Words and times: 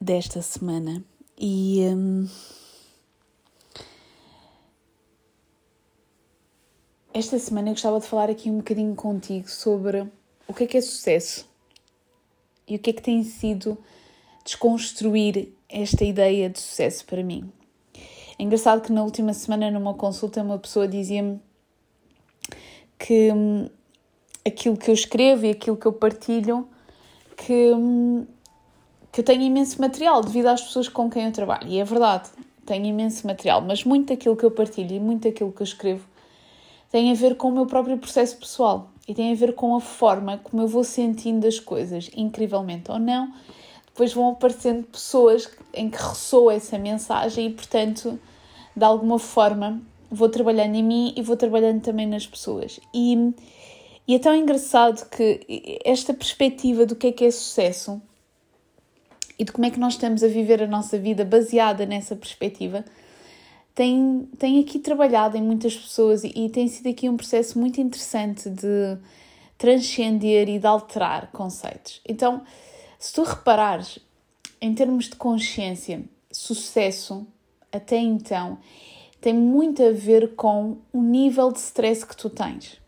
desta 0.00 0.42
semana 0.42 1.02
e 1.38 1.80
hum, 1.94 2.28
esta 7.12 7.38
semana 7.38 7.68
eu 7.68 7.74
gostava 7.74 8.00
de 8.00 8.06
falar 8.06 8.30
aqui 8.30 8.50
um 8.50 8.58
bocadinho 8.58 8.94
contigo 8.94 9.48
sobre 9.48 10.06
o 10.46 10.54
que 10.54 10.64
é 10.64 10.66
que 10.66 10.76
é 10.76 10.80
sucesso 10.80 11.48
e 12.68 12.76
o 12.76 12.78
que 12.78 12.90
é 12.90 12.92
que 12.92 13.02
tem 13.02 13.22
sido 13.24 13.78
desconstruir 14.44 15.52
esta 15.68 16.04
ideia 16.04 16.48
de 16.48 16.60
sucesso 16.60 17.04
para 17.04 17.22
mim. 17.22 17.50
É 18.38 18.42
engraçado 18.42 18.82
que 18.82 18.92
na 18.92 19.02
última 19.02 19.32
semana, 19.32 19.70
numa 19.70 19.94
consulta, 19.94 20.42
uma 20.42 20.58
pessoa 20.58 20.86
dizia-me 20.86 21.40
que 22.98 23.32
hum, 23.32 23.68
aquilo 24.46 24.76
que 24.76 24.90
eu 24.90 24.94
escrevo 24.94 25.46
e 25.46 25.50
aquilo 25.50 25.76
que 25.76 25.86
eu 25.86 25.92
partilho, 25.92 26.68
que 27.36 27.72
hum, 27.72 28.26
que 29.16 29.20
eu 29.20 29.24
tenho 29.24 29.40
imenso 29.40 29.80
material 29.80 30.20
devido 30.22 30.44
às 30.48 30.60
pessoas 30.60 30.90
com 30.90 31.08
quem 31.08 31.24
eu 31.24 31.32
trabalho. 31.32 31.66
E 31.66 31.80
é 31.80 31.84
verdade, 31.84 32.28
tenho 32.66 32.84
imenso 32.84 33.26
material, 33.26 33.62
mas 33.62 33.82
muito 33.82 34.08
daquilo 34.08 34.36
que 34.36 34.44
eu 34.44 34.50
partilho 34.50 34.94
e 34.94 35.00
muito 35.00 35.22
daquilo 35.22 35.50
que 35.50 35.62
eu 35.62 35.64
escrevo 35.64 36.06
tem 36.90 37.10
a 37.10 37.14
ver 37.14 37.34
com 37.34 37.48
o 37.48 37.50
meu 37.50 37.64
próprio 37.64 37.96
processo 37.96 38.36
pessoal 38.36 38.90
e 39.08 39.14
tem 39.14 39.32
a 39.32 39.34
ver 39.34 39.54
com 39.54 39.74
a 39.74 39.80
forma 39.80 40.36
como 40.44 40.62
eu 40.62 40.68
vou 40.68 40.84
sentindo 40.84 41.46
as 41.46 41.58
coisas, 41.58 42.10
incrivelmente 42.14 42.90
ou 42.90 42.98
não. 42.98 43.32
Depois 43.86 44.12
vão 44.12 44.32
aparecendo 44.32 44.84
pessoas 44.84 45.48
em 45.72 45.88
que 45.88 45.96
ressoa 45.96 46.52
essa 46.52 46.76
mensagem 46.76 47.46
e, 47.46 47.50
portanto, 47.54 48.20
de 48.76 48.84
alguma 48.84 49.18
forma, 49.18 49.80
vou 50.10 50.28
trabalhando 50.28 50.74
em 50.74 50.82
mim 50.82 51.14
e 51.16 51.22
vou 51.22 51.38
trabalhando 51.38 51.80
também 51.80 52.06
nas 52.06 52.26
pessoas. 52.26 52.78
E, 52.92 53.32
e 54.06 54.14
é 54.14 54.18
tão 54.18 54.34
engraçado 54.34 55.08
que 55.08 55.80
esta 55.86 56.12
perspectiva 56.12 56.84
do 56.84 56.94
que 56.94 57.06
é 57.06 57.12
que 57.12 57.24
é 57.24 57.30
sucesso 57.30 57.98
e 59.38 59.44
de 59.44 59.52
como 59.52 59.66
é 59.66 59.70
que 59.70 59.78
nós 59.78 59.94
estamos 59.94 60.22
a 60.22 60.28
viver 60.28 60.62
a 60.62 60.66
nossa 60.66 60.98
vida 60.98 61.24
baseada 61.24 61.84
nessa 61.84 62.16
perspectiva, 62.16 62.84
tem, 63.74 64.28
tem 64.38 64.58
aqui 64.60 64.78
trabalhado 64.78 65.36
em 65.36 65.42
muitas 65.42 65.76
pessoas 65.76 66.24
e, 66.24 66.32
e 66.34 66.48
tem 66.48 66.66
sido 66.66 66.88
aqui 66.88 67.08
um 67.08 67.16
processo 67.16 67.58
muito 67.58 67.80
interessante 67.80 68.48
de 68.48 68.96
transcender 69.58 70.48
e 70.48 70.58
de 70.58 70.66
alterar 70.66 71.30
conceitos. 71.30 72.00
Então, 72.08 72.42
se 72.98 73.12
tu 73.12 73.22
reparares, 73.22 73.98
em 74.60 74.74
termos 74.74 75.06
de 75.06 75.16
consciência, 75.16 76.02
sucesso, 76.32 77.26
até 77.70 77.98
então, 77.98 78.58
tem 79.20 79.34
muito 79.34 79.82
a 79.82 79.90
ver 79.90 80.34
com 80.34 80.78
o 80.92 81.02
nível 81.02 81.52
de 81.52 81.58
stress 81.58 82.06
que 82.06 82.16
tu 82.16 82.30
tens. 82.30 82.80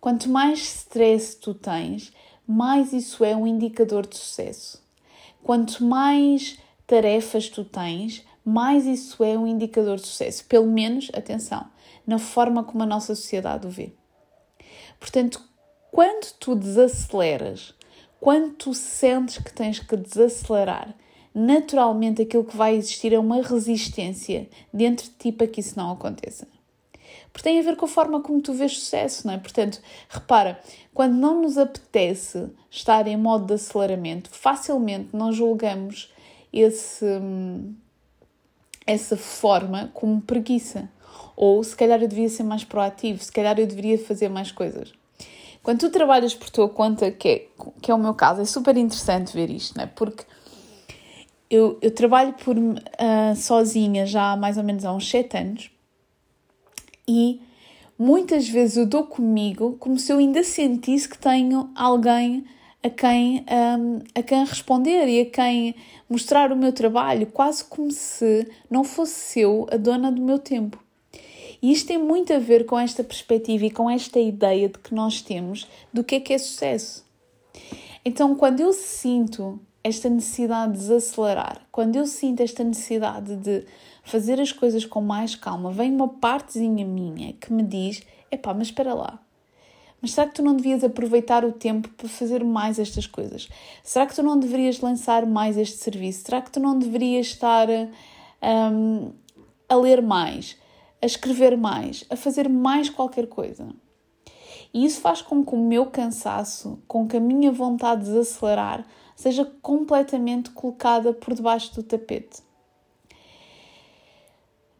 Quanto 0.00 0.28
mais 0.28 0.58
stress 0.60 1.36
tu 1.36 1.54
tens, 1.54 2.12
mais 2.46 2.92
isso 2.92 3.24
é 3.24 3.36
um 3.36 3.46
indicador 3.46 4.06
de 4.06 4.16
sucesso. 4.16 4.82
Quanto 5.42 5.84
mais 5.84 6.58
tarefas 6.86 7.48
tu 7.48 7.64
tens, 7.64 8.24
mais 8.44 8.86
isso 8.86 9.22
é 9.24 9.36
um 9.36 9.46
indicador 9.46 9.96
de 9.96 10.06
sucesso. 10.06 10.44
Pelo 10.46 10.66
menos, 10.66 11.10
atenção, 11.14 11.66
na 12.06 12.18
forma 12.18 12.64
como 12.64 12.82
a 12.82 12.86
nossa 12.86 13.14
sociedade 13.14 13.66
o 13.66 13.70
vê. 13.70 13.92
Portanto, 14.98 15.42
quando 15.90 16.32
tu 16.38 16.54
desaceleras, 16.54 17.74
quando 18.20 18.54
tu 18.54 18.72
sentes 18.72 19.38
que 19.38 19.52
tens 19.52 19.78
que 19.80 19.96
desacelerar, 19.96 20.94
naturalmente 21.34 22.22
aquilo 22.22 22.44
que 22.44 22.56
vai 22.56 22.76
existir 22.76 23.12
é 23.12 23.18
uma 23.18 23.42
resistência 23.42 24.48
dentro 24.72 25.06
de 25.06 25.12
ti 25.12 25.32
para 25.32 25.46
que 25.46 25.60
isso 25.60 25.76
não 25.76 25.90
aconteça. 25.90 26.46
Porque 27.32 27.48
tem 27.48 27.58
a 27.58 27.62
ver 27.62 27.76
com 27.76 27.86
a 27.86 27.88
forma 27.88 28.20
como 28.20 28.42
tu 28.42 28.52
vês 28.52 28.78
sucesso, 28.78 29.26
não 29.26 29.34
é? 29.34 29.38
Portanto, 29.38 29.80
repara, 30.08 30.60
quando 30.92 31.14
não 31.14 31.40
nos 31.40 31.56
apetece 31.56 32.50
estar 32.70 33.06
em 33.06 33.16
modo 33.16 33.46
de 33.46 33.54
aceleramento, 33.54 34.28
facilmente 34.30 35.08
nós 35.14 35.34
julgamos 35.34 36.12
esse, 36.52 37.06
essa 38.86 39.16
forma 39.16 39.90
como 39.94 40.20
preguiça. 40.20 40.90
Ou 41.34 41.64
se 41.64 41.74
calhar 41.74 42.02
eu 42.02 42.08
devia 42.08 42.28
ser 42.28 42.42
mais 42.42 42.64
proativo, 42.64 43.22
se 43.22 43.32
calhar 43.32 43.58
eu 43.58 43.66
deveria 43.66 43.98
fazer 43.98 44.28
mais 44.28 44.52
coisas. 44.52 44.92
Quando 45.62 45.78
tu 45.78 45.90
trabalhas 45.90 46.34
por 46.34 46.50
tua 46.50 46.68
conta, 46.68 47.10
que 47.10 47.28
é, 47.28 47.46
que 47.80 47.90
é 47.90 47.94
o 47.94 47.98
meu 47.98 48.14
caso, 48.14 48.42
é 48.42 48.44
super 48.44 48.76
interessante 48.76 49.32
ver 49.32 49.48
isto, 49.48 49.76
não 49.76 49.84
é? 49.84 49.86
Porque 49.86 50.24
eu, 51.48 51.78
eu 51.80 51.90
trabalho 51.94 52.34
por 52.34 52.58
uh, 52.58 53.36
sozinha 53.36 54.04
já 54.04 54.32
há 54.32 54.36
mais 54.36 54.58
ou 54.58 54.64
menos 54.64 54.84
há 54.84 54.92
uns 54.92 55.08
7 55.08 55.36
anos 55.36 55.70
e 57.12 57.40
muitas 57.98 58.48
vezes 58.48 58.78
eu 58.78 58.86
dou 58.86 59.04
comigo 59.04 59.76
como 59.78 59.98
se 59.98 60.10
eu 60.10 60.16
ainda 60.16 60.42
sentisse 60.42 61.06
que 61.06 61.18
tenho 61.18 61.70
alguém 61.74 62.44
a 62.82 62.88
quem, 62.88 63.44
um, 63.78 64.00
a 64.14 64.22
quem 64.22 64.44
responder 64.44 65.06
e 65.08 65.20
a 65.20 65.26
quem 65.26 65.74
mostrar 66.08 66.50
o 66.50 66.56
meu 66.56 66.72
trabalho, 66.72 67.26
quase 67.26 67.64
como 67.64 67.90
se 67.90 68.48
não 68.70 68.82
fosse 68.82 69.40
eu 69.40 69.66
a 69.70 69.76
dona 69.76 70.10
do 70.10 70.22
meu 70.22 70.38
tempo. 70.38 70.82
E 71.62 71.70
isto 71.70 71.86
tem 71.86 71.98
muito 71.98 72.32
a 72.32 72.38
ver 72.38 72.64
com 72.64 72.78
esta 72.78 73.04
perspectiva 73.04 73.66
e 73.66 73.70
com 73.70 73.88
esta 73.88 74.18
ideia 74.18 74.68
de 74.68 74.78
que 74.78 74.94
nós 74.94 75.20
temos 75.20 75.68
do 75.92 76.02
que 76.02 76.16
é 76.16 76.20
que 76.20 76.32
é 76.32 76.38
sucesso. 76.38 77.04
Então, 78.04 78.34
quando 78.34 78.60
eu 78.60 78.72
sinto 78.72 79.60
esta 79.84 80.08
necessidade 80.08 80.72
de 80.72 80.78
desacelerar, 80.78 81.66
quando 81.72 81.96
eu 81.96 82.06
sinto 82.06 82.40
esta 82.42 82.62
necessidade 82.62 83.36
de 83.36 83.64
fazer 84.04 84.40
as 84.40 84.52
coisas 84.52 84.84
com 84.84 85.00
mais 85.00 85.34
calma, 85.34 85.72
vem 85.72 85.92
uma 85.92 86.08
partezinha 86.08 86.84
minha 86.84 87.32
que 87.34 87.52
me 87.52 87.62
diz: 87.62 88.02
epá, 88.30 88.54
mas 88.54 88.68
espera 88.68 88.94
lá. 88.94 89.18
Mas 90.00 90.12
será 90.12 90.26
que 90.26 90.34
tu 90.34 90.42
não 90.42 90.56
devias 90.56 90.82
aproveitar 90.82 91.44
o 91.44 91.52
tempo 91.52 91.88
para 91.90 92.08
fazer 92.08 92.42
mais 92.42 92.80
estas 92.80 93.06
coisas? 93.06 93.48
Será 93.84 94.04
que 94.04 94.14
tu 94.14 94.22
não 94.22 94.38
deverias 94.38 94.80
lançar 94.80 95.24
mais 95.24 95.56
este 95.56 95.78
serviço? 95.78 96.24
Será 96.24 96.42
que 96.42 96.50
tu 96.50 96.58
não 96.58 96.76
deverias 96.76 97.26
estar 97.28 97.68
um, 97.70 99.12
a 99.68 99.76
ler 99.76 100.02
mais, 100.02 100.56
a 101.00 101.06
escrever 101.06 101.56
mais, 101.56 102.04
a 102.10 102.16
fazer 102.16 102.48
mais 102.48 102.90
qualquer 102.90 103.28
coisa? 103.28 103.68
E 104.74 104.84
isso 104.84 105.00
faz 105.00 105.22
com 105.22 105.44
que 105.44 105.54
o 105.54 105.58
meu 105.58 105.86
cansaço, 105.86 106.80
com 106.88 107.06
que 107.06 107.16
a 107.16 107.20
minha 107.20 107.52
vontade 107.52 108.04
de 108.04 108.10
desacelerar, 108.10 108.84
seja 109.16 109.44
completamente 109.60 110.50
colocada 110.50 111.12
por 111.12 111.34
debaixo 111.34 111.74
do 111.74 111.82
tapete. 111.82 112.42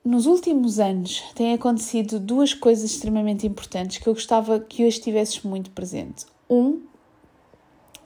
Nos 0.04 0.26
últimos 0.26 0.81
anos 0.81 1.22
têm 1.34 1.54
acontecido 1.54 2.19
duas 2.19 2.53
coisas 2.53 2.91
extremamente 2.91 3.47
importantes 3.47 3.98
que 3.98 4.09
eu 4.09 4.15
gostava 4.15 4.59
que 4.59 4.84
hoje 4.84 4.98
estivesses 4.98 5.43
muito 5.43 5.70
presente. 5.70 6.26
Um, 6.50 6.82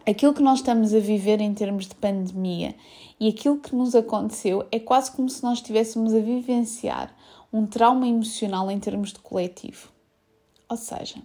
aquilo 0.06 0.34
que 0.34 0.42
nós 0.42 0.58
estamos 0.58 0.92
a 0.92 0.98
viver 0.98 1.40
em 1.40 1.54
termos 1.54 1.86
de 1.86 1.94
pandemia 1.94 2.74
e 3.18 3.28
aquilo 3.28 3.58
que 3.58 3.74
nos 3.74 3.94
aconteceu 3.94 4.66
é 4.70 4.78
quase 4.78 5.10
como 5.10 5.30
se 5.30 5.42
nós 5.42 5.58
estivéssemos 5.58 6.12
a 6.12 6.18
vivenciar 6.18 7.16
um 7.50 7.64
trauma 7.64 8.06
emocional 8.06 8.70
em 8.70 8.78
termos 8.78 9.14
de 9.14 9.18
coletivo. 9.20 9.88
Ou 10.68 10.76
seja, 10.76 11.16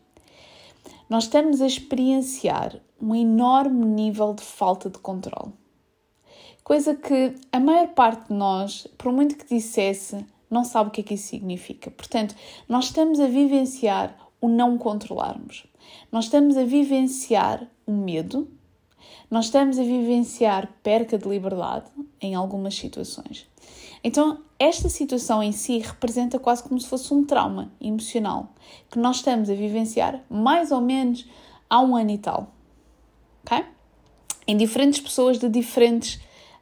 nós 1.10 1.26
estamos 1.26 1.62
a 1.62 1.68
experienciar 1.68 2.80
um 3.02 3.16
enorme 3.16 3.86
nível 3.86 4.34
de 4.34 4.44
falta 4.44 4.90
de 4.90 5.00
controle. 5.00 5.52
Coisa 6.64 6.96
que 6.96 7.36
a 7.52 7.60
maior 7.60 7.88
parte 7.90 8.28
de 8.28 8.34
nós, 8.34 8.88
por 8.98 9.12
muito 9.12 9.36
que 9.36 9.48
dissesse, 9.48 10.26
não 10.50 10.64
sabe 10.64 10.90
o 10.90 10.92
que 10.92 11.02
é 11.02 11.04
que 11.04 11.14
isso 11.16 11.28
significa. 11.30 11.90
Portanto, 11.90 12.36
nós 12.70 12.86
estamos 12.86 13.20
a 13.20 13.28
vivenciar 13.28 14.16
o 14.40 14.48
não 14.48 14.78
controlarmos. 14.78 15.66
Nós 16.12 16.26
estamos 16.26 16.58
a 16.58 16.64
vivenciar 16.64 17.68
o 17.86 17.92
medo, 17.92 18.48
nós 19.30 19.46
estamos 19.46 19.80
a 19.80 19.84
vivenciar 19.84 20.70
perca 20.84 21.18
de 21.18 21.28
liberdade 21.28 21.86
em 22.20 22.36
algumas 22.36 22.76
situações. 22.76 23.48
Então, 24.04 24.40
esta 24.60 24.90
situação 24.90 25.42
em 25.42 25.52
si 25.52 25.80
representa 25.80 26.38
quase 26.38 26.64
como 26.64 26.80
se 26.80 26.88
fosse 26.88 27.14
um 27.14 27.24
trauma 27.24 27.72
emocional 27.80 28.54
que 28.90 29.00
nós 29.00 29.18
estamos 29.18 29.50
a 29.50 29.54
vivenciar 29.54 30.24
mais 30.30 30.72
ou 30.72 30.82
menos 30.82 31.26
há 31.70 31.80
um 31.82 31.96
ano 31.96 32.12
e 32.12 32.18
tal. 32.18 32.52
Em 34.48 34.58
diferentes 34.58 35.00
pessoas 35.00 35.38
de 35.38 35.48
diferentes, 35.50 36.16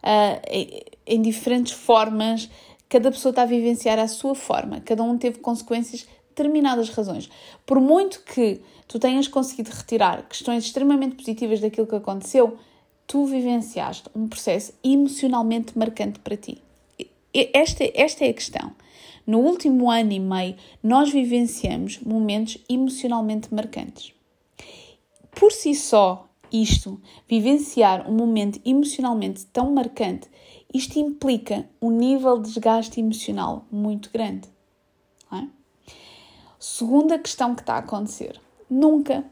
uh, 0.04 0.86
em 1.06 1.22
diferentes 1.22 1.74
formas 1.74 2.50
Cada 2.90 3.12
pessoa 3.12 3.30
está 3.30 3.44
a 3.44 3.46
vivenciar 3.46 4.00
à 4.00 4.08
sua 4.08 4.34
forma, 4.34 4.82
cada 4.82 5.04
um 5.04 5.16
teve 5.16 5.38
consequências 5.38 6.08
determinadas 6.30 6.90
razões. 6.90 7.30
Por 7.64 7.80
muito 7.80 8.22
que 8.22 8.62
tu 8.88 8.98
tenhas 8.98 9.28
conseguido 9.28 9.70
retirar 9.70 10.28
questões 10.28 10.66
extremamente 10.66 11.16
positivas 11.16 11.60
daquilo 11.60 11.86
que 11.86 11.96
aconteceu, 11.96 12.58
tu 13.06 13.26
vivenciaste 13.26 14.10
um 14.16 14.28
processo 14.28 14.74
emocionalmente 14.84 15.78
marcante 15.78 16.18
para 16.20 16.36
ti? 16.36 16.60
Esta, 17.32 17.84
esta 17.94 18.26
é 18.26 18.30
a 18.30 18.34
questão. 18.34 18.72
No 19.26 19.38
último 19.38 19.92
ano 19.92 20.12
e 20.12 20.20
meio, 20.20 20.56
nós 20.82 21.12
vivenciamos 21.12 22.00
momentos 22.00 22.58
emocionalmente 22.68 23.54
marcantes. 23.54 24.16
Por 25.30 25.52
si 25.52 25.76
só, 25.76 26.28
isto, 26.52 27.00
vivenciar 27.28 28.10
um 28.10 28.14
momento 28.14 28.60
emocionalmente 28.66 29.46
tão 29.48 29.72
marcante, 29.72 30.30
isto 30.74 31.00
implica 31.00 31.68
um 31.82 31.90
nível 31.90 32.38
de 32.38 32.50
desgaste 32.50 33.00
emocional 33.00 33.66
muito 33.72 34.12
grande. 34.12 34.48
É? 35.32 35.48
Segunda 36.60 37.18
questão 37.18 37.56
que 37.56 37.62
está 37.62 37.76
a 37.76 37.80
acontecer: 37.80 38.40
nunca, 38.70 39.24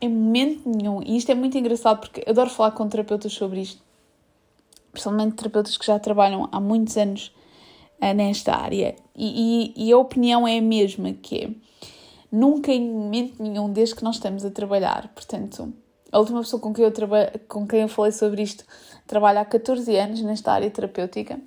em 0.00 0.08
momento 0.08 0.68
nenhum, 0.68 1.02
e 1.02 1.16
isto 1.16 1.30
é 1.30 1.34
muito 1.34 1.56
engraçado 1.56 2.00
porque 2.00 2.22
adoro 2.28 2.50
falar 2.50 2.72
com 2.72 2.88
terapeutas 2.88 3.32
sobre 3.32 3.60
isto, 3.60 3.82
principalmente 4.92 5.36
terapeutas 5.36 5.76
que 5.76 5.86
já 5.86 5.98
trabalham 5.98 6.48
há 6.52 6.60
muitos 6.60 6.96
anos 6.96 7.32
uh, 8.00 8.14
nesta 8.14 8.54
área, 8.54 8.94
e, 9.16 9.72
e, 9.76 9.88
e, 9.88 9.92
a 9.92 9.98
opinião 9.98 10.46
é 10.46 10.58
a 10.58 10.62
mesma, 10.62 11.12
que 11.12 11.38
é 11.38 11.50
nunca 12.30 12.72
em 12.72 12.92
momento 12.92 13.42
nenhum, 13.42 13.72
desde 13.72 13.94
que 13.94 14.04
nós 14.04 14.16
estamos 14.16 14.44
a 14.44 14.50
trabalhar, 14.50 15.08
portanto, 15.14 15.72
a 16.14 16.18
última 16.20 16.42
pessoa 16.42 16.60
com 16.60 16.72
quem 16.72 16.84
eu, 16.84 16.92
com 17.48 17.66
quem 17.66 17.80
eu 17.80 17.88
falei 17.88 18.12
sobre 18.12 18.40
isto 18.40 18.64
trabalha 19.04 19.40
há 19.40 19.44
14 19.44 19.96
anos 19.96 20.22
nesta 20.22 20.52
área 20.52 20.70
terapêutica, 20.70 21.40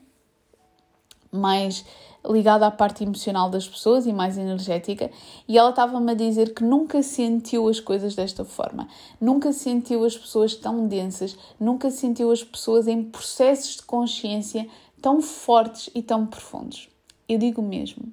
mais 1.31 1.85
ligada 2.25 2.67
à 2.67 2.71
parte 2.71 3.01
emocional 3.01 3.49
das 3.49 3.65
pessoas 3.65 4.05
e 4.05 4.11
mais 4.11 4.37
energética, 4.37 5.09
e 5.47 5.57
ela 5.57 5.69
estava-me 5.69 6.11
a 6.11 6.15
dizer 6.15 6.53
que 6.53 6.65
nunca 6.65 7.01
sentiu 7.01 7.69
as 7.69 7.79
coisas 7.79 8.13
desta 8.13 8.43
forma, 8.43 8.89
nunca 9.21 9.53
sentiu 9.53 10.03
as 10.03 10.17
pessoas 10.17 10.53
tão 10.53 10.85
densas, 10.85 11.37
nunca 11.57 11.89
sentiu 11.89 12.29
as 12.29 12.43
pessoas 12.43 12.89
em 12.89 13.01
processos 13.01 13.77
de 13.77 13.83
consciência 13.83 14.67
tão 15.01 15.21
fortes 15.21 15.89
e 15.95 16.01
tão 16.01 16.25
profundos. 16.25 16.89
Eu 17.29 17.37
digo 17.37 17.61
mesmo. 17.61 18.11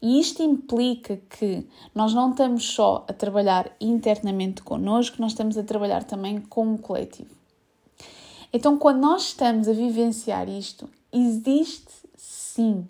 E 0.00 0.20
isto 0.20 0.42
implica 0.42 1.16
que 1.28 1.66
nós 1.94 2.12
não 2.12 2.30
estamos 2.30 2.64
só 2.64 3.04
a 3.08 3.12
trabalhar 3.12 3.70
internamente 3.80 4.62
connosco, 4.62 5.16
nós 5.20 5.32
estamos 5.32 5.56
a 5.56 5.62
trabalhar 5.62 6.04
também 6.04 6.40
com 6.40 6.74
o 6.74 6.78
coletivo. 6.78 7.34
Então, 8.52 8.78
quando 8.78 9.00
nós 9.00 9.22
estamos 9.22 9.68
a 9.68 9.72
vivenciar 9.72 10.48
isto, 10.48 10.88
existe 11.12 11.92
sim 12.16 12.86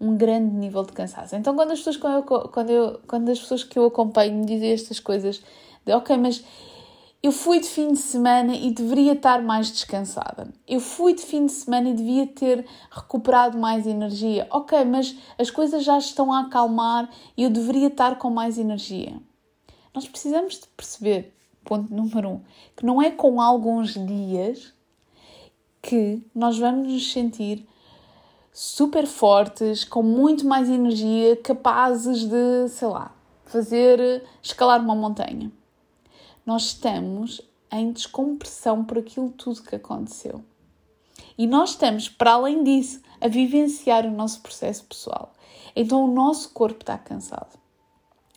um 0.00 0.16
grande 0.16 0.54
nível 0.54 0.84
de 0.84 0.92
cansaço. 0.92 1.34
Então, 1.34 1.54
quando 1.54 1.72
as 1.72 1.78
pessoas, 1.78 1.96
quando 1.96 2.14
eu, 2.14 2.48
quando 2.48 2.70
eu, 2.70 3.00
quando 3.06 3.28
as 3.30 3.40
pessoas 3.40 3.64
que 3.64 3.78
eu 3.78 3.86
acompanho 3.86 4.34
me 4.34 4.46
dizem 4.46 4.72
estas 4.72 5.00
coisas, 5.00 5.42
de 5.84 5.92
ok, 5.92 6.16
mas 6.16 6.44
eu 7.20 7.32
fui 7.32 7.58
de 7.58 7.66
fim 7.66 7.92
de 7.92 7.98
semana 7.98 8.54
e 8.54 8.70
deveria 8.70 9.12
estar 9.12 9.42
mais 9.42 9.68
descansada. 9.72 10.52
Eu 10.68 10.78
fui 10.78 11.14
de 11.14 11.22
fim 11.22 11.46
de 11.46 11.52
semana 11.52 11.90
e 11.90 11.94
devia 11.94 12.26
ter 12.28 12.64
recuperado 12.90 13.58
mais 13.58 13.88
energia. 13.88 14.46
Ok, 14.50 14.84
mas 14.84 15.16
as 15.36 15.50
coisas 15.50 15.82
já 15.82 15.98
estão 15.98 16.32
a 16.32 16.42
acalmar 16.42 17.10
e 17.36 17.42
eu 17.42 17.50
deveria 17.50 17.88
estar 17.88 18.18
com 18.18 18.30
mais 18.30 18.56
energia. 18.56 19.20
Nós 19.92 20.06
precisamos 20.06 20.60
de 20.60 20.68
perceber, 20.76 21.34
ponto 21.64 21.92
número 21.92 22.28
um, 22.28 22.40
que 22.76 22.86
não 22.86 23.02
é 23.02 23.10
com 23.10 23.40
alguns 23.40 23.94
dias 23.94 24.72
que 25.82 26.22
nós 26.32 26.56
vamos 26.56 26.92
nos 26.92 27.12
sentir 27.12 27.66
super 28.52 29.08
fortes, 29.08 29.84
com 29.84 30.04
muito 30.04 30.46
mais 30.46 30.68
energia, 30.68 31.34
capazes 31.36 32.28
de, 32.28 32.68
sei 32.68 32.88
lá, 32.88 33.12
fazer 33.44 34.24
escalar 34.40 34.80
uma 34.80 34.94
montanha 34.94 35.50
nós 36.48 36.68
estamos 36.68 37.42
em 37.70 37.92
descompressão 37.92 38.82
por 38.82 38.96
aquilo 38.96 39.28
tudo 39.32 39.62
que 39.62 39.76
aconteceu. 39.76 40.42
E 41.36 41.46
nós 41.46 41.72
estamos, 41.72 42.08
para 42.08 42.32
além 42.32 42.64
disso, 42.64 43.02
a 43.20 43.28
vivenciar 43.28 44.06
o 44.06 44.10
nosso 44.10 44.40
processo 44.40 44.82
pessoal. 44.84 45.34
Então 45.76 46.02
o 46.02 46.10
nosso 46.10 46.48
corpo 46.54 46.80
está 46.80 46.96
cansado. 46.96 47.58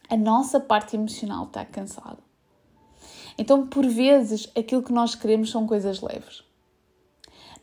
A 0.10 0.18
nossa 0.18 0.60
parte 0.60 0.98
emocional 0.98 1.46
está 1.46 1.64
cansada. 1.64 2.18
Então, 3.38 3.66
por 3.66 3.88
vezes, 3.88 4.52
aquilo 4.58 4.84
que 4.84 4.92
nós 4.92 5.16
queremos 5.16 5.50
são 5.50 5.66
coisas 5.66 6.02
leves. 6.02 6.44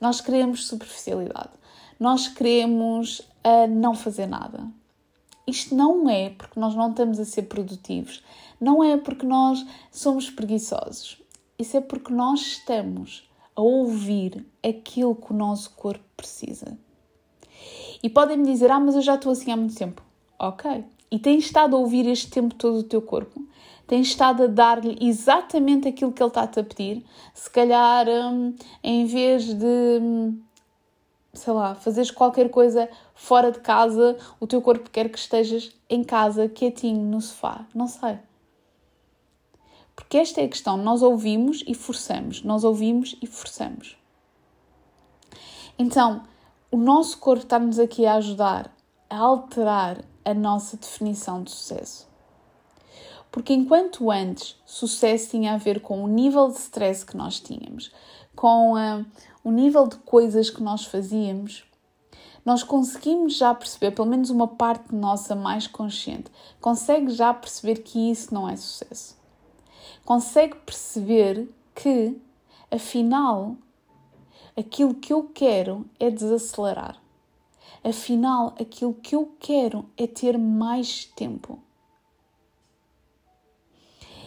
Nós 0.00 0.23
queremos 0.23 0.67
superficialidade. 0.67 1.53
Nós 2.00 2.27
queremos 2.27 3.21
uh, 3.21 3.67
não 3.69 3.95
fazer 3.95 4.27
nada. 4.27 4.67
Isto 5.47 5.75
não 5.75 6.09
é 6.09 6.31
porque 6.31 6.59
nós 6.59 6.75
não 6.75 6.91
estamos 6.91 7.21
a 7.21 7.25
ser 7.27 7.43
produtivos, 7.43 8.23
não 8.61 8.83
é 8.83 8.97
porque 8.97 9.27
nós 9.27 9.65
somos 9.91 10.31
preguiçosos. 10.31 11.21
Isso 11.59 11.77
é 11.77 11.81
porque 11.81 12.13
nós 12.13 12.41
estamos 12.41 13.29
a 13.55 13.61
ouvir 13.61 14.47
aquilo 14.63 15.15
que 15.15 15.33
o 15.33 15.37
nosso 15.37 15.71
corpo 15.71 16.05
precisa. 16.17 16.79
E 18.03 18.09
podem-me 18.09 18.45
dizer: 18.45 18.71
Ah, 18.71 18.79
mas 18.79 18.95
eu 18.95 19.03
já 19.03 19.17
estou 19.17 19.33
assim 19.33 19.51
há 19.51 19.57
muito 19.57 19.75
tempo. 19.75 20.03
Ok. 20.39 20.85
E 21.11 21.19
tens 21.19 21.45
estado 21.45 21.75
a 21.75 21.79
ouvir 21.79 22.07
este 22.07 22.31
tempo 22.31 22.55
todo 22.55 22.79
o 22.79 22.83
teu 22.83 23.03
corpo? 23.03 23.43
Tens 23.87 24.09
estado 24.09 24.45
a 24.45 24.47
dar-lhe 24.47 24.99
exatamente 25.01 25.89
aquilo 25.89 26.13
que 26.13 26.23
ele 26.23 26.29
está-te 26.29 26.61
a 26.61 26.65
pedir? 26.65 27.05
Se 27.33 27.51
calhar, 27.51 28.07
hum, 28.07 28.55
em 28.85 29.07
vez 29.07 29.55
de 29.55 29.99
hum, 30.01 30.39
sei 31.33 31.53
lá, 31.53 31.75
fazeres 31.75 32.11
qualquer 32.11 32.51
coisa 32.51 32.89
fora 33.15 33.51
de 33.51 33.61
casa, 33.61 34.17
o 34.39 34.47
teu 34.47 34.61
corpo 34.61 34.91
quer 34.91 35.09
que 35.09 35.19
estejas 35.19 35.73
em 35.89 36.05
casa, 36.05 36.49
quietinho, 36.49 37.03
no 37.03 37.21
sofá. 37.21 37.67
Não 37.75 37.87
sei. 37.87 38.19
Porque 40.09 40.17
esta 40.17 40.41
é 40.41 40.45
a 40.47 40.49
questão. 40.49 40.79
Nós 40.79 41.03
ouvimos 41.03 41.63
e 41.67 41.75
forçamos. 41.75 42.43
Nós 42.43 42.65
ouvimos 42.65 43.15
e 43.21 43.27
forçamos. 43.27 43.95
Então, 45.79 46.23
o 46.73 46.79
nosso 46.79 47.19
corpo 47.19 47.43
está-nos 47.45 47.79
aqui 47.79 48.07
a 48.07 48.15
ajudar 48.15 48.75
a 49.11 49.19
alterar 49.19 50.03
a 50.25 50.33
nossa 50.33 50.79
definição 50.79 51.43
de 51.43 51.51
sucesso. 51.51 52.09
Porque 53.31 53.53
enquanto 53.53 54.11
antes 54.11 54.57
sucesso 54.65 55.29
tinha 55.29 55.53
a 55.53 55.59
ver 55.59 55.81
com 55.81 56.03
o 56.03 56.09
nível 56.09 56.49
de 56.49 56.57
stress 56.57 57.05
que 57.05 57.17
nós 57.17 57.39
tínhamos, 57.39 57.93
com 58.35 58.77
uh, 58.77 59.05
o 59.45 59.51
nível 59.51 59.87
de 59.87 59.97
coisas 59.97 60.49
que 60.49 60.63
nós 60.63 60.87
fazíamos, 60.87 61.65
nós 62.47 62.63
conseguimos 62.63 63.37
já 63.37 63.55
perceber, 63.55 63.91
pelo 63.91 64.09
menos 64.09 64.31
uma 64.31 64.49
parte 64.49 64.95
nossa 64.95 65.35
mais 65.35 65.67
consciente, 65.67 66.31
consegue 66.63 67.11
já 67.11 67.35
perceber 67.35 67.83
que 67.83 68.11
isso 68.11 68.33
não 68.33 68.49
é 68.49 68.57
sucesso. 68.57 69.18
Consegue 70.05 70.56
perceber 70.56 71.49
que, 71.75 72.17
afinal, 72.70 73.57
aquilo 74.57 74.95
que 74.95 75.12
eu 75.12 75.25
quero 75.33 75.85
é 75.99 76.11
desacelerar. 76.11 77.00
Afinal, 77.85 78.54
aquilo 78.61 78.95
que 78.95 79.14
eu 79.14 79.35
quero 79.38 79.88
é 79.97 80.07
ter 80.07 80.37
mais 80.37 81.04
tempo. 81.04 81.59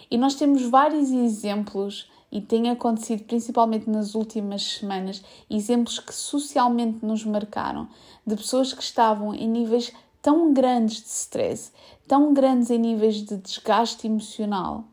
E 0.09 0.17
nós 0.17 0.35
temos 0.35 0.63
vários 0.63 1.11
exemplos 1.11 2.09
e 2.31 2.39
tem 2.39 2.69
acontecido 2.69 3.23
principalmente 3.23 3.89
nas 3.89 4.15
últimas 4.15 4.63
semanas 4.63 5.21
exemplos 5.49 5.99
que 5.99 6.13
socialmente 6.13 7.05
nos 7.05 7.25
marcaram 7.25 7.89
de 8.25 8.35
pessoas 8.35 8.73
que 8.73 8.81
estavam 8.81 9.33
em 9.33 9.47
níveis 9.47 9.91
tão 10.21 10.53
grandes 10.53 11.01
de 11.01 11.09
stress, 11.09 11.71
tão 12.07 12.33
grandes 12.33 12.69
em 12.69 12.77
níveis 12.77 13.15
de 13.15 13.37
desgaste 13.37 14.07
emocional, 14.07 14.85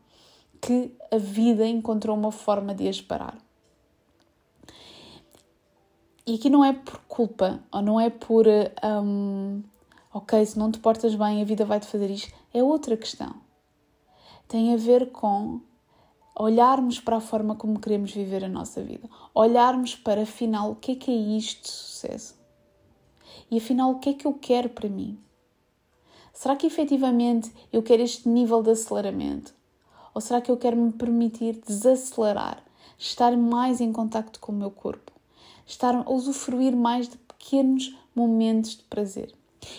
que 0.61 0.91
a 1.11 1.17
vida 1.17 1.65
encontrou 1.65 2.15
uma 2.15 2.31
forma 2.31 2.73
de 2.73 2.87
as 2.87 3.01
parar. 3.01 3.37
E 6.25 6.35
aqui 6.35 6.49
não 6.49 6.63
é 6.63 6.73
por 6.73 6.99
culpa, 7.07 7.59
ou 7.71 7.81
não 7.81 7.99
é 7.99 8.09
por, 8.09 8.45
um, 9.03 9.63
ok, 10.13 10.45
se 10.45 10.59
não 10.59 10.71
te 10.71 10.79
portas 10.79 11.15
bem, 11.15 11.41
a 11.41 11.45
vida 11.45 11.65
vai-te 11.65 11.87
fazer 11.87 12.11
isto. 12.11 12.31
É 12.53 12.61
outra 12.61 12.95
questão. 12.95 13.35
Tem 14.47 14.73
a 14.73 14.77
ver 14.77 15.11
com 15.11 15.61
olharmos 16.35 16.99
para 16.99 17.17
a 17.17 17.21
forma 17.21 17.55
como 17.55 17.79
queremos 17.79 18.13
viver 18.13 18.45
a 18.45 18.49
nossa 18.49 18.81
vida, 18.81 19.09
olharmos 19.33 19.95
para 19.95 20.21
afinal 20.21 20.71
o 20.71 20.75
que 20.75 20.93
é 20.93 20.95
que 20.95 21.11
é 21.11 21.15
isto 21.15 21.63
de 21.63 21.69
sucesso 21.69 22.39
e 23.51 23.57
afinal 23.57 23.91
o 23.91 23.99
que 23.99 24.09
é 24.09 24.13
que 24.13 24.25
eu 24.25 24.33
quero 24.33 24.69
para 24.69 24.87
mim. 24.87 25.19
Será 26.33 26.55
que 26.55 26.67
efetivamente 26.67 27.51
eu 27.73 27.83
quero 27.83 28.01
este 28.01 28.29
nível 28.29 28.63
de 28.63 28.71
aceleramento? 28.71 29.53
Ou 30.19 30.21
será 30.21 30.41
que 30.41 30.51
eu 30.51 30.57
quero 30.57 30.75
me 30.75 30.91
permitir 30.91 31.61
desacelerar, 31.65 32.61
estar 32.97 33.37
mais 33.37 33.79
em 33.79 33.93
contacto 33.93 34.37
com 34.41 34.51
o 34.51 34.55
meu 34.55 34.69
corpo, 34.69 35.13
estar 35.65 35.95
a 35.95 36.11
usufruir 36.11 36.75
mais 36.75 37.07
de 37.07 37.15
pequenos 37.15 37.95
momentos 38.13 38.71
de 38.71 38.83
prazer? 38.83 39.33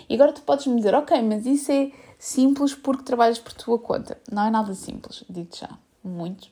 E 0.09 0.15
agora 0.15 0.33
tu 0.33 0.41
podes 0.41 0.67
me 0.67 0.77
dizer, 0.77 0.95
ok, 0.95 1.21
mas 1.21 1.45
isso 1.45 1.71
é 1.71 1.93
simples 2.19 2.75
porque 2.75 3.03
trabalhas 3.03 3.39
por 3.39 3.53
tua 3.53 3.79
conta. 3.79 4.19
Não 4.33 4.47
é 4.47 4.51
nada 4.51 4.73
simples, 4.73 5.25
digo 5.29 5.55
já 5.55 5.69
muito. 6.03 6.49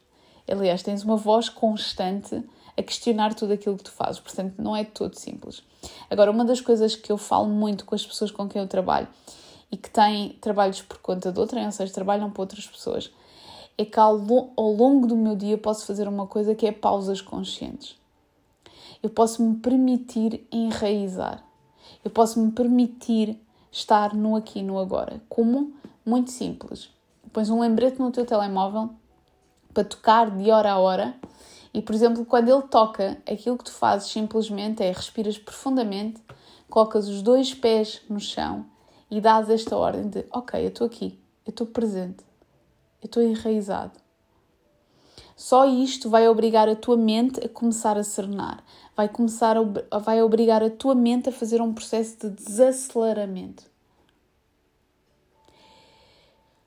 Aliás, 0.47 0.83
tens 0.83 1.03
uma 1.03 1.17
voz 1.17 1.49
constante 1.49 2.45
a 2.77 2.83
questionar 2.83 3.33
tudo 3.33 3.55
aquilo 3.55 3.79
que 3.79 3.85
tu 3.85 3.91
fazes, 3.91 4.21
portanto, 4.21 4.53
não 4.59 4.77
é 4.77 4.85
todo 4.85 5.15
simples. 5.15 5.63
Agora, 6.11 6.31
uma 6.31 6.45
das 6.45 6.61
coisas 6.61 6.95
que 6.95 7.11
eu 7.11 7.17
falo 7.17 7.49
muito 7.49 7.87
com 7.87 7.95
as 7.95 8.05
pessoas 8.05 8.31
com 8.31 8.47
quem 8.47 8.61
eu 8.61 8.69
trabalho 8.69 9.09
e 9.73 9.79
que 9.79 9.89
têm 9.89 10.37
trabalhos 10.43 10.83
por 10.83 10.99
conta 10.99 11.33
de 11.33 11.41
outrem, 11.41 11.65
ou 11.65 11.73
seja, 11.73 11.91
trabalham 11.91 12.31
para 12.31 12.43
outras 12.43 12.67
pessoas, 12.67 13.11
é 13.79 13.85
que 13.85 13.99
ao, 13.99 14.21
ao 14.57 14.73
longo 14.73 15.07
do 15.07 15.17
meu 15.17 15.37
dia 15.37 15.57
posso 15.57 15.87
fazer 15.87 16.09
uma 16.09 16.27
coisa 16.27 16.55
que 16.55 16.67
é 16.67 16.73
pausas 16.73 17.21
conscientes. 17.21 17.97
Eu 19.01 19.09
posso 19.09 19.41
me 19.41 19.57
permitir 19.57 20.45
enraizar. 20.51 21.45
Eu 22.05 22.11
posso 22.11 22.41
me 22.41 22.51
permitir 22.51 23.41
estar 23.71 24.15
no 24.15 24.35
aqui 24.35 24.63
no 24.63 24.79
agora. 24.81 25.23
Como? 25.29 25.73
Muito 26.05 26.33
simples. 26.33 26.91
Pões 27.33 27.49
um 27.49 27.61
lembrete 27.61 28.01
no 28.01 28.11
teu 28.11 28.27
telemóvel 28.27 28.91
para 29.73 29.85
tocar 29.85 30.37
de 30.37 30.51
hora 30.51 30.73
a 30.73 30.79
hora 30.79 31.15
e, 31.73 31.81
por 31.81 31.95
exemplo, 31.95 32.25
quando 32.25 32.49
ele 32.49 32.63
toca, 32.63 33.19
aquilo 33.31 33.57
que 33.57 33.65
tu 33.65 33.73
fazes 33.73 34.11
simplesmente 34.11 34.83
é 34.83 34.91
respiras 34.91 35.39
profundamente, 35.39 36.21
colocas 36.69 37.07
os 37.07 37.23
dois 37.23 37.55
pés 37.55 38.01
no 38.09 38.19
chão 38.19 38.67
e 39.11 39.21
dás 39.21 39.49
esta 39.49 39.77
ordem 39.77 40.09
de 40.09 40.25
ok, 40.33 40.61
eu 40.65 40.69
estou 40.69 40.87
aqui, 40.87 41.19
eu 41.47 41.51
estou 41.51 41.67
presente, 41.67 42.25
eu 43.03 43.07
estou 43.07 43.23
enraizado. 43.23 43.99
Só 45.37 45.67
isto 45.67 46.11
vai 46.11 46.29
obrigar 46.29 46.69
a 46.69 46.75
tua 46.75 46.97
mente 46.97 47.39
a 47.45 47.49
começar 47.49 47.97
a 47.97 48.03
serenar, 48.03 48.63
vai, 48.97 49.09
começar 49.09 49.57
a, 49.57 49.99
vai 49.99 50.21
obrigar 50.21 50.65
a 50.65 50.71
tua 50.71 50.97
mente 50.97 51.29
a 51.29 51.33
fazer 51.33 51.63
um 51.63 51.73
processo 51.73 52.29
de 52.29 52.31
desaceleramento. 52.31 53.63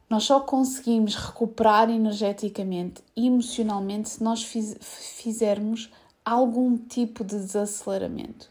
Nós 0.09 0.23
só 0.23 0.39
conseguimos 0.39 1.15
recuperar 1.15 1.89
energeticamente 1.89 3.01
e 3.15 3.27
emocionalmente 3.27 4.09
se 4.09 4.23
nós 4.23 4.43
fiz, 4.43 4.77
fizermos 4.81 5.91
algum 6.23 6.77
tipo 6.77 7.25
de 7.25 7.37
desaceleramento. 7.37 8.49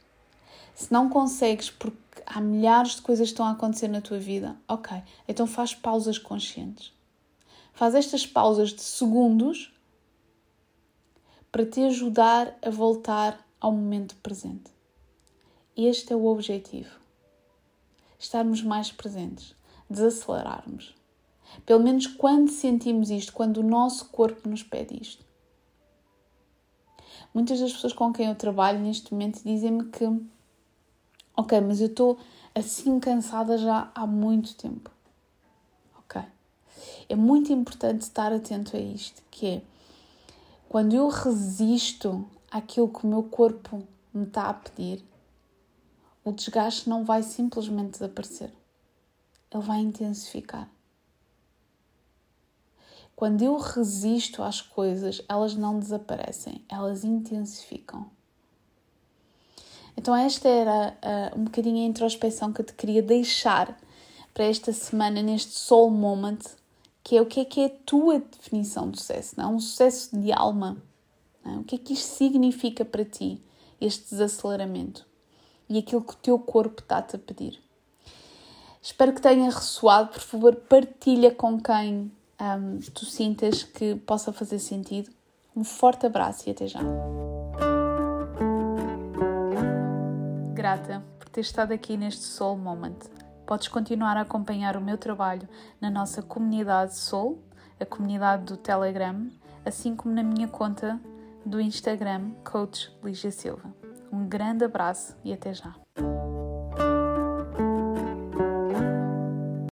Se 0.74 0.92
não 0.92 1.08
consegues 1.08 1.70
porque 1.70 2.22
há 2.26 2.40
milhares 2.40 2.96
de 2.96 3.02
coisas 3.02 3.28
que 3.28 3.32
estão 3.32 3.46
a 3.46 3.52
acontecer 3.52 3.88
na 3.88 4.00
tua 4.00 4.18
vida, 4.18 4.56
ok, 4.68 5.02
então 5.26 5.46
faz 5.46 5.74
pausas 5.74 6.18
conscientes. 6.18 6.92
Faz 7.80 7.94
estas 7.94 8.26
pausas 8.26 8.74
de 8.74 8.82
segundos 8.82 9.72
para 11.50 11.64
te 11.64 11.80
ajudar 11.80 12.54
a 12.60 12.68
voltar 12.68 13.42
ao 13.58 13.72
momento 13.72 14.16
presente. 14.16 14.70
Este 15.74 16.12
é 16.12 16.16
o 16.16 16.26
objetivo. 16.26 16.90
Estarmos 18.18 18.62
mais 18.62 18.92
presentes, 18.92 19.56
desacelerarmos. 19.88 20.94
Pelo 21.64 21.82
menos 21.82 22.06
quando 22.06 22.50
sentimos 22.50 23.08
isto, 23.08 23.32
quando 23.32 23.56
o 23.56 23.66
nosso 23.66 24.10
corpo 24.10 24.46
nos 24.46 24.62
pede 24.62 25.00
isto. 25.00 25.24
Muitas 27.32 27.60
das 27.60 27.72
pessoas 27.72 27.94
com 27.94 28.12
quem 28.12 28.26
eu 28.26 28.34
trabalho 28.34 28.78
neste 28.78 29.10
momento 29.10 29.42
dizem-me 29.42 29.86
que, 29.86 30.04
ok, 31.34 31.58
mas 31.62 31.80
eu 31.80 31.86
estou 31.86 32.18
assim 32.54 33.00
cansada 33.00 33.56
já 33.56 33.90
há 33.94 34.06
muito 34.06 34.54
tempo. 34.54 34.99
É 37.10 37.16
muito 37.16 37.52
importante 37.52 38.02
estar 38.02 38.32
atento 38.32 38.76
a 38.76 38.80
isto, 38.80 39.20
que 39.32 39.46
é 39.46 39.62
quando 40.68 40.94
eu 40.94 41.08
resisto 41.08 42.24
àquilo 42.48 42.88
que 42.88 43.04
o 43.04 43.08
meu 43.08 43.24
corpo 43.24 43.82
me 44.14 44.24
está 44.28 44.48
a 44.48 44.54
pedir, 44.54 45.04
o 46.24 46.30
desgaste 46.30 46.88
não 46.88 47.04
vai 47.04 47.24
simplesmente 47.24 47.90
desaparecer. 47.90 48.52
Ele 49.52 49.62
vai 49.64 49.80
intensificar. 49.80 50.70
Quando 53.16 53.42
eu 53.42 53.56
resisto 53.56 54.44
às 54.44 54.60
coisas, 54.60 55.20
elas 55.28 55.56
não 55.56 55.80
desaparecem, 55.80 56.64
elas 56.68 57.02
intensificam. 57.02 58.08
Então, 59.96 60.14
esta 60.14 60.48
era 60.48 60.96
uh, 61.34 61.40
um 61.40 61.44
bocadinho 61.46 61.84
a 61.84 61.88
introspeção 61.88 62.52
que 62.52 62.60
eu 62.60 62.64
te 62.64 62.74
queria 62.74 63.02
deixar 63.02 63.76
para 64.32 64.44
esta 64.44 64.72
semana, 64.72 65.20
neste 65.20 65.58
Soul 65.58 65.90
Moment, 65.90 66.38
que 67.02 67.16
é 67.16 67.22
o 67.22 67.26
que 67.26 67.40
é 67.40 67.44
que 67.44 67.60
é 67.60 67.66
a 67.66 67.70
tua 67.84 68.18
definição 68.18 68.90
de 68.90 68.98
sucesso, 68.98 69.34
não? 69.36 69.44
É? 69.44 69.54
um 69.54 69.60
sucesso 69.60 70.16
de 70.18 70.32
alma. 70.32 70.76
É? 71.44 71.50
O 71.50 71.64
que 71.64 71.76
é 71.76 71.78
que 71.78 71.92
isto 71.92 72.06
significa 72.06 72.84
para 72.84 73.04
ti, 73.04 73.40
este 73.80 74.10
desaceleramento 74.10 75.06
e 75.68 75.78
aquilo 75.78 76.02
que 76.02 76.12
o 76.12 76.16
teu 76.16 76.38
corpo 76.38 76.82
está-te 76.82 77.16
a 77.16 77.18
pedir. 77.18 77.60
Espero 78.82 79.12
que 79.12 79.20
tenha 79.20 79.50
ressoado. 79.50 80.10
Por 80.10 80.20
favor, 80.20 80.56
partilha 80.56 81.32
com 81.32 81.60
quem 81.60 82.10
um, 82.40 82.78
tu 82.92 83.04
sintas 83.04 83.62
que 83.62 83.94
possa 83.94 84.32
fazer 84.32 84.58
sentido. 84.58 85.10
Um 85.54 85.62
forte 85.62 86.06
abraço 86.06 86.48
e 86.48 86.52
até 86.52 86.66
já. 86.66 86.80
Grata 90.54 91.02
por 91.18 91.28
ter 91.28 91.42
estado 91.42 91.72
aqui 91.72 91.96
neste 91.96 92.22
Soul 92.22 92.56
Moment. 92.56 93.19
Podes 93.50 93.66
continuar 93.66 94.16
a 94.16 94.20
acompanhar 94.20 94.76
o 94.76 94.80
meu 94.80 94.96
trabalho 94.96 95.48
na 95.80 95.90
nossa 95.90 96.22
comunidade 96.22 96.94
Soul, 96.94 97.42
a 97.80 97.84
comunidade 97.84 98.44
do 98.44 98.56
Telegram, 98.56 99.28
assim 99.64 99.96
como 99.96 100.14
na 100.14 100.22
minha 100.22 100.46
conta 100.46 101.00
do 101.44 101.60
Instagram, 101.60 102.30
Coach 102.44 102.96
Lígia 103.02 103.32
Silva. 103.32 103.74
Um 104.12 104.24
grande 104.28 104.64
abraço 104.64 105.16
e 105.24 105.32
até 105.32 105.52
já. 105.52 105.79